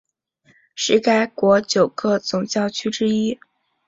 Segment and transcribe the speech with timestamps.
[0.73, 3.39] 是该国九个总教区之一。